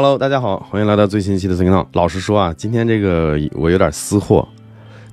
[0.00, 4.46] Hello，大家好，欢迎来到最新一期的 s i g n 老实说啊，今天这个我有点私货，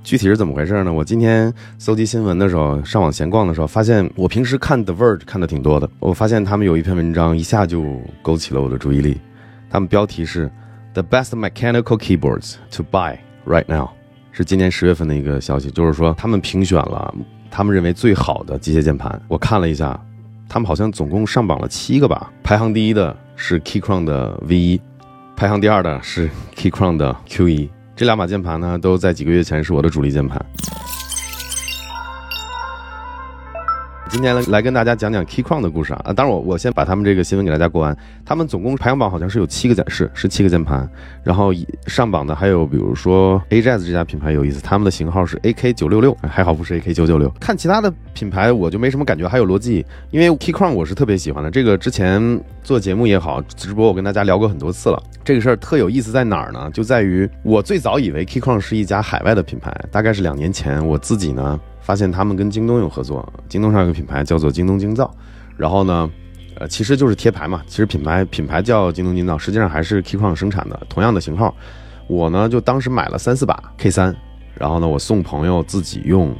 [0.03, 0.93] 具体是怎么回事呢？
[0.93, 9.19] 我今天搜集新闻的时候，上网闲逛的时候，发现我平时看 The Verge 看的挺多的，我发现他们有一篇文章一下就勾起了我的注意力。
[9.71, 10.51] 他们标题是
[10.93, 13.17] The Best Mechanical Keyboards to Buy
[13.47, 13.89] Right Now，
[14.31, 17.11] 是今年十月份的一个消息，就是说他们评选了
[17.49, 19.19] 他们认为最好的机械键盘。
[19.27, 19.99] 我看了一下，
[20.47, 23.17] 他们好像总共上榜了七个吧，排行第一的。
[23.35, 24.81] 是 Keychron 的 V 一，
[25.35, 30.43] 排行第二的是 Keychron 的 Q 一，这两把键盘呢，都在几个月前是我的主力键盘。
[34.15, 35.99] 今天来来跟大家讲讲 Keychron 的故事啊！
[36.05, 37.95] 啊，当然我我先把他们这个新闻给大家过完。
[38.23, 40.89] 他们总共排行榜好像是有七个展示，是七个键盘。
[41.21, 41.51] 然后
[41.85, 47.29] 上榜的还有比如说 Ajaz 这家品牌有意思，他们的型号是 AK 九六六，还好不是 AK 九九六。
[47.41, 51.51] 看其他的品牌我就没什么感觉，还有罗技，因为 Keychron 我是特别喜欢的。
[51.51, 55.03] 这个之前做节目也好，直播我跟大家聊过很多次了。
[55.25, 56.71] 这个事儿特有意思在哪儿呢？
[56.73, 61.59] 就在于我最早以为 Keychron 是一家海外的品牌，大概是两年前我自己呢。
[61.85, 65.13] 发现他们跟京东有合作，京东上有个品牌叫做京东京造，
[65.55, 66.09] 然后呢，
[66.57, 71.55] 呃，其实就是贴牌嘛，其实品牌品牌叫京东京造，实际上还是 Keycon 生产的同样的型号，
[72.07, 74.15] 我呢就当时买了三四把 K 三，
[74.55, 76.35] 然后呢我送朋友自己用。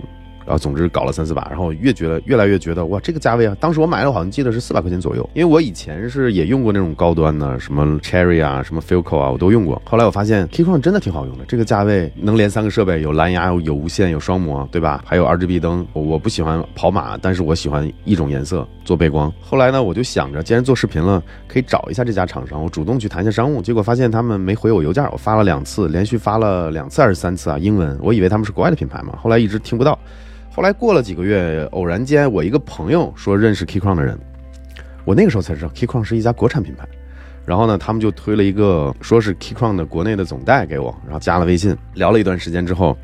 [0.46, 3.58] 然后总之搞了三四把，然后越觉得越来越觉得哇，这个价位啊！
[3.60, 9.82] 当时我买了好像记得是四百块钱左右，因为我以前是也用过那种高端的，什么 Cherry 啊，什么 Filco 啊，我都用过。
[9.86, 15.04] 后来我发现 Key 窗真的挺好用的，这个价位能连三个设备，有蓝牙，有无线，有双模，对吧？
[15.06, 15.86] 还有 RGB 灯。
[15.94, 19.34] 我我不喜欢跑马，但是我喜欢一种颜色做背光。
[19.42, 23.62] 后来呢，我就想着，既然做视频了，可以找一下这家厂商，我主动去谈一下商务。
[23.62, 27.58] 结果发现他们没回我邮件，我发了两次，连续发了两次还是三次啊？
[27.58, 29.98] 英文，我以为他们是国外的品牌嘛，后来一直听不到。
[30.56, 34.18] 后来过了几个月，偶然间我一个朋友说认识 Keychron 的人，
[35.04, 36.88] 我那个时候才知道 Keychron 是一家国产品牌。
[37.46, 42.98] 然后呢，他们就推了一个说是 Keychron 的国内的总代给我，然后加了微信，聊了一段时间之后，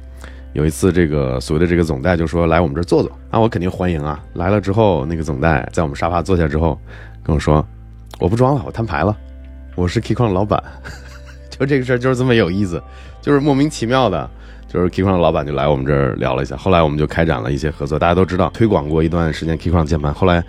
[0.53, 4.23] 有一次这个所谓的这个总代就说来我们这儿坐坐，那我肯定欢迎啊。
[4.35, 6.79] 来了之后，那个总代在我们沙发坐下之后
[7.21, 7.67] 跟我说，
[8.17, 9.13] 我不装了，我摊牌了，
[9.75, 10.63] 我是 Keychron 老板。
[11.61, 12.81] 说这个事儿就是这么有意思，
[13.21, 14.27] 就是莫名其妙的。
[14.67, 17.99] 就是 keycon 老板就来我们这儿聊了一下，后来我们就开展了一些合作。
[17.99, 20.13] 大家都知道，推广过一段时间 keycon 键盘。
[20.13, 20.41] 后来，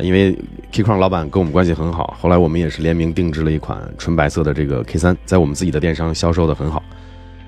[0.00, 0.36] 因为
[0.72, 6.82] keycon 老板跟我们关系很好，后来我们也是联名定制了一款纯白色的这个 K 三，在我们自己的电商销售的很好。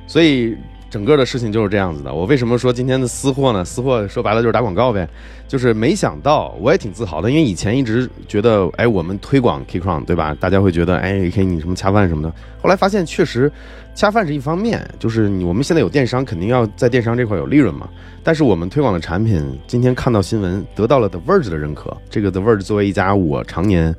[0.07, 0.57] 所以。
[0.91, 2.13] 整个的事情就是这样子的。
[2.13, 3.65] 我为什么说今天的私货呢？
[3.65, 5.09] 私货说白了就是打广告呗。
[5.47, 10.33] 就是没想到，我也挺自豪的，因为以前一直觉得，哎，我们推广 Keychron，对吧？
[10.39, 12.33] 大家会觉得，哎，K 你什么恰饭什么的。
[12.63, 13.51] 后来发现，确实
[13.93, 17.89] 恰饭是一方面，就是我们现在有电商，肯定要在电商这块有利润嘛。
[18.23, 21.97] 但是我们推广的产品，今天看到新闻得到了 The Verge 的认可。
[22.09, 23.93] 这个 The Verge 作为一家我常年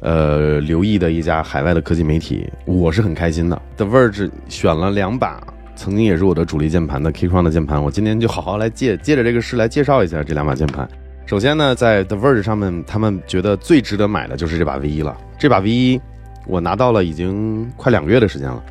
[0.00, 3.60] 呃留意的一家海外的科技媒体，我是很开心的。
[3.76, 5.55] The Verge 选了两把。
[5.76, 10.88] 曾经也是我的主力键盘的 Keychron 的键盘，我今天就好好来借借着这个事来介绍一下这两把键盘。
[11.26, 15.16] 首先呢，在 The Verge 上面，他们觉得最值得买的就是这把 V 一了。
[15.38, 16.00] 这把 V 一
[16.46, 18.64] 我拿到了已经快两个月的时间了。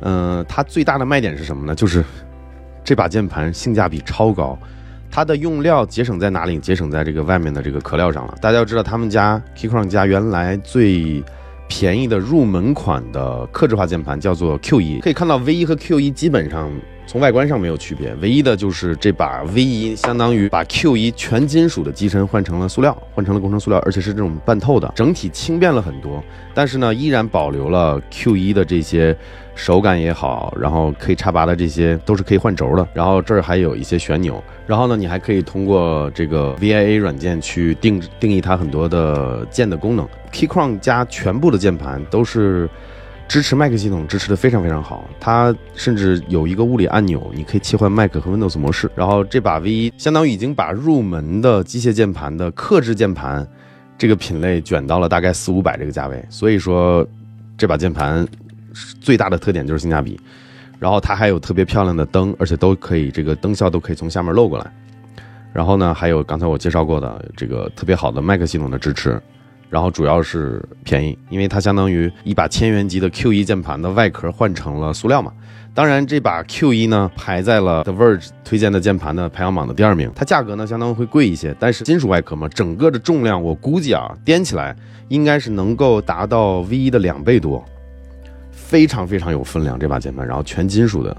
[0.00, 1.74] 嗯，它最大的卖点是什么呢？
[1.74, 2.04] 就是
[2.84, 4.58] 这把键盘性价比超高。
[5.10, 6.58] 它的用料节省在哪里？
[6.58, 8.36] 节省在这个外面的这个壳料上了。
[8.40, 11.22] 大家要知道，他们家 Keychron 家原来最
[11.70, 16.68] 便宜的入门款的克制化键盘叫做 Q 一，可以看到 V 一和 Q 一基本上
[17.10, 26.22] 从外观上没有区别，唯一的就是这把 V 一相当于把 Q 一全金属的机身换成了塑料，换成了工程塑料，而且是这种半透的，整体轻便了很多。
[26.54, 29.16] 但是呢，依然保留了 Q 一的这些。
[29.56, 40.08] 手感也好，然后可以插拔的这些都是可以换轴的，然后这儿还有一些旋钮，然后呢，你还可以通过这个 VIA 软件去定定义它很多的键的功能。
[40.32, 42.70] Keychron 加全部的键盘都是
[43.30, 48.90] 支持 Mac 系统，支持的非常非常好，它甚至有一个物理按钮，你可以切换 Mac 和 Windows 模式。
[48.96, 53.46] 然后这把 V 相当于已经把入门的机械键盘的克制键盘
[53.96, 57.06] 这个品类卷到了大概四五百这个价位，所以说
[57.56, 58.26] 这把键盘。
[59.00, 60.18] 最大的特点就是性价比，
[60.78, 64.72] 然后它还有特别漂亮的灯，而且都可以这个灯效都可以从下面漏过来。
[65.52, 69.20] 然后呢，还有刚才我介绍过的这个特别好的 Mac 系统的支持。
[69.70, 75.32] 然后主要是便宜，因为它相当于一把千元级的 Q 一键盘的外壳换成了塑料嘛。
[75.72, 80.10] 当然，这把 Q 一呢排在了 The Verge 推荐的键盘的排行榜的第二名。
[80.14, 84.74] 它价格呢相当于会贵一些，但是金属外壳嘛，整个的重量我估计啊掂起来
[85.08, 87.64] 应该是能够达到 V1 的两倍多。
[88.50, 91.16] 非常非常有分量这把键盘，然后全金属的，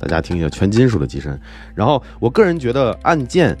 [0.00, 1.38] 大家听一下，全金属的机身。
[1.74, 3.56] 然后我个人觉得按键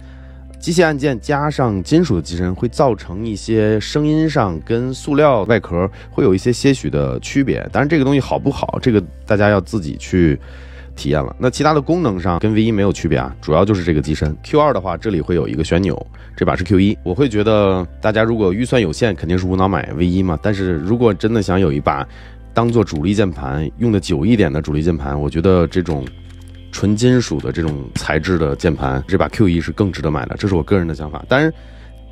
[0.64, 7.58] 机械按键加上金属的机身，会造成一些声音上跟塑料外壳会有一些些许的区别。
[7.70, 10.40] 当然，这个东西好不好，这个大家要自己去
[10.96, 11.36] 体验了。
[11.38, 14.34] 那其他的功能上跟 V 一没有区别啊，主要就是这个机身。
[14.42, 16.96] Q 二的话，这里会有一个旋钮，这把是 Q 一。
[17.02, 20.38] 我会觉得大家如果预算有限，肯定是无脑买 V 一嘛。
[20.40, 22.08] 但是如果真的想有一把
[22.54, 26.06] 当做主力键盘用的久一点的主力键盘，我觉得这种
[26.74, 30.34] 纯金属的这种材质的键盘，这把 Q 一是更值得买的。
[30.36, 31.50] 这是我个人的想法，当然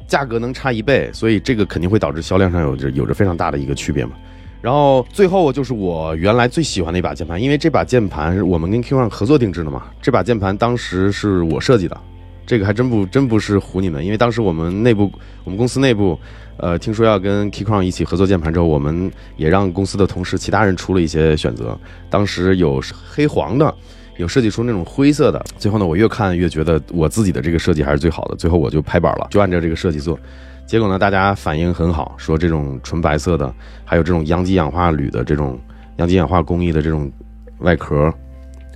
[0.07, 4.13] 价格能差一倍，所以这个肯定会导致销量上有着有着非常大的一个区别嘛。
[4.61, 9.83] 然后最后就是我原来最喜欢的一把键盘，因为这把键盘是我们跟 Q1 合作定制的嘛。
[10.01, 12.01] 这把键盘当时是我设计的，
[12.47, 15.11] 这个还真不真不是唬你们，因为当时我们内部
[15.43, 16.17] 我们公司内部，
[16.59, 21.77] 呃，听说要跟 K 炔一起合作键盘之后，我们也让公司的同事其他人出了一些选择。
[22.09, 22.81] 当时有
[23.11, 23.75] 黑黄的，
[24.17, 25.45] 有设计出那种灰色的。
[25.59, 28.37] 最后呢，我越看越觉得我自己的这个设计还是最好的。
[28.37, 30.19] 最后我就拍板了，就按照这个设计做。
[30.67, 33.53] 结果呢，大家反应很好，说这种纯白色的，
[33.85, 35.59] 还有这种阳极氧化铝的这种
[35.97, 37.11] 阳极氧化工艺的这种
[37.59, 38.13] 外壳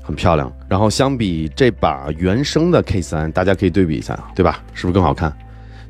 [0.02, 0.52] 很漂亮。
[0.68, 4.62] 然后相比这把原生的 K 三，大家可以对比一下，对吧？
[4.74, 5.32] 是不是更好看？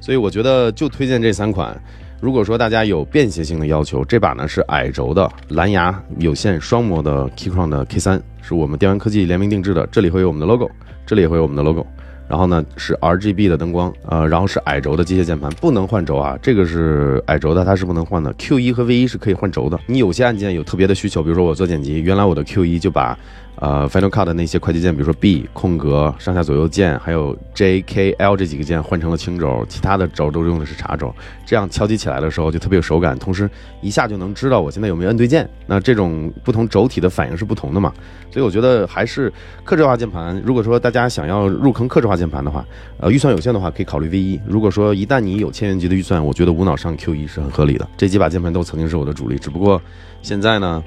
[0.01, 1.77] 所以我觉得就推荐这三款。
[2.19, 10.71] 如果说大家有便携性的要求，这把呢是矮轴的蓝牙有线双模的 Keychron 的 K 三，是我们电玩科技联名定制的，这里会有我们的 logo，
[11.05, 11.87] 这里也会有我们的 logo。
[12.29, 18.33] 然后呢是 RGB 的灯光，呃，然后是矮轴的机械键盘，不能换轴啊，这个是矮轴的，它是不能换的。
[18.39, 19.79] Q 一和 V 一是可以换轴的。
[19.87, 23.17] 你有些按键有特别的需求，比如说我做剪辑，原来我的 Q 一就把。
[23.59, 31.15] 呃，Final Cut 的那些快捷键，比如说 B 空格、上下左右键，还有 J、K、L 这几个键换成了轻轴，其他的轴都用的是茶轴，
[31.47, 33.49] 这样敲击起来的时候就特别有手感，同时
[33.81, 35.49] 一下就能知道我现在有没有摁对键。
[35.67, 37.93] 那这种不同轴体的反应是不同的嘛？
[38.31, 39.33] 所以我觉得还是
[39.65, 40.39] 克制化键盘。
[40.45, 42.63] 如果说大家想要入坑克制化键盘的话，
[42.99, 44.41] 呃，预算有限的话可以考虑 V 一。
[44.47, 47.89] 如果说一旦你有千元级的预算，我觉得无脑上 Q 一是很合理的。
[47.97, 49.81] 这几把键盘都曾经是我的主力，只不过
[50.21, 50.85] 现在呢。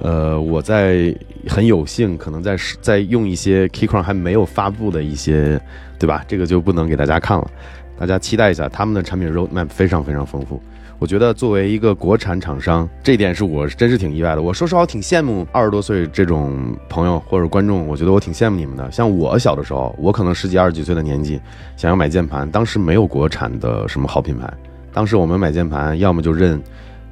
[0.00, 1.14] 呃，我在
[1.48, 5.60] 很有幸，可能在在用一些 Keychron 还没有发布的一些，
[5.98, 6.24] 对吧？
[6.26, 7.50] 这个就不能给大家看了，
[7.98, 10.60] 大家期待一下他们的产品 roadmap 非常非常丰富。
[11.00, 14.40] 我觉得作为一个国产厂商，这点是我真是挺意外的。
[14.40, 18.90] 我说实话，我挺羡慕二十多岁这种朋友或者观众，我觉得我挺羡慕你们的。
[18.92, 21.40] 像我小的时候，我可能十几二十几岁的年纪，
[21.76, 24.50] 想要买键盘，当时没有国产的什么好品牌，
[24.92, 26.62] 当时我们买键盘要么就认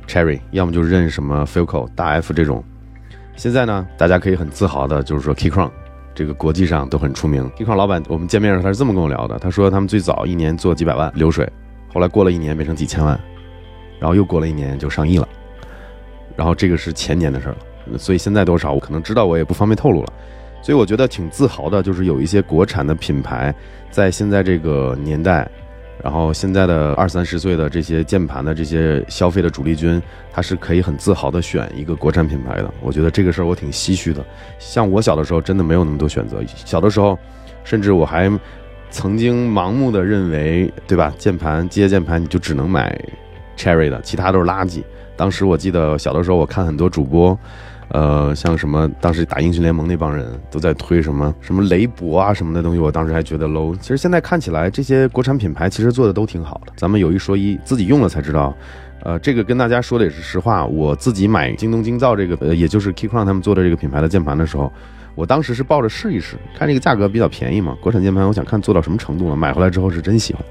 [0.06, 2.62] Cherry，要么就认什么 Filco、大 F 这种。
[3.37, 5.70] 现在呢，大家可以很自豪的，就是说 Keychron，
[6.14, 7.50] 这个国际上都很出名。
[7.56, 11.50] Keychron 老板，我们见面的时候他是这么跟我聊的，他说他们最早一年做几百万流水，
[11.93, 13.19] 后来过了一年变成几千万，
[13.99, 15.26] 然后又过了一年就上亿了，
[16.37, 20.12] 然后这个是前年的事了，所以现在多少我可能知道，我也不方便透露了。
[20.60, 23.52] 所以我觉得挺自豪的，就是有一些国产的品牌
[23.90, 25.50] 在现在这个年代。
[26.02, 30.02] 然后现在的二三十岁的这些键盘的这些消费的主力军，
[30.32, 32.69] 他是可以很自豪的选一个国产品牌的。
[32.81, 34.25] 我觉得这个事儿我挺唏嘘的。
[34.58, 36.43] 像我小的时候，真的没有那么多选择。
[36.64, 37.16] 小的时候，
[37.62, 38.31] 甚至我还
[38.90, 41.12] 曾经盲目的认为，对吧？
[41.16, 43.00] 键盘机械键盘你就只能买
[43.56, 44.82] Cherry 的，其他都是垃圾。
[45.16, 47.38] 当时我记得小的时候，我看很多主播。
[47.93, 53.77] 呃，像什么当时打英雄联盟那帮人都在推什么什么雷博啊什么的东西，我当时还觉得 low。
[53.79, 56.73] 其实现在看起来，这些国产品牌其实做的都挺好的。
[56.75, 58.55] 咱们有一说一，自己用了才知道。
[59.03, 60.65] 呃，这个跟大家说的也是实话。
[60.65, 64.72] 我自己买京东精造这个，呃，也就是 Keychron 他们做的这个品牌的键盘的时候，
[65.15, 69.37] 我当时是抱着试一试，看这个价格比较便宜嘛，国产键盘，我想看做到什么程度了。
[69.37, 70.43] 买回来之后是真喜欢。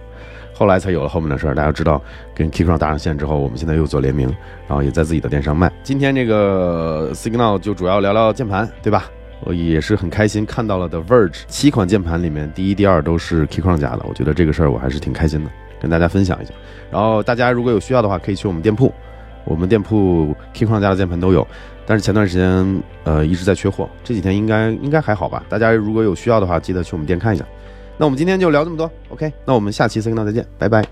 [0.62, 2.00] 后来才有了后面的事儿，大家知道，
[2.36, 4.28] 跟 Keychron 搭上线之后，我们现在又做联名，
[4.68, 5.72] 然后也在自己的电商卖。
[5.82, 9.06] 今天这个 Signal 就主要聊聊键盘，对吧？
[9.40, 15.50] 我也是很开心看到了 The Verge 七款键盘里面第一、第二都是 Keychron 家的，我觉得这个事儿我还是挺开心的，
[15.82, 16.54] 跟大家分享一下。
[16.92, 18.94] 然后大家如果有需要的话，可以去我们店铺，
[19.46, 21.48] 我们店铺 Keychron 家的键盘都有，
[21.88, 25.44] 但是前段时间呃一直在缺货，这几天应该应该还好吧？
[25.50, 27.44] 大家如果有需要的话，记得去我们店看一下。
[27.98, 29.32] 那我们今天就聊这么多，OK？
[29.46, 30.84] 那我们下期 Signal 再见，拜拜。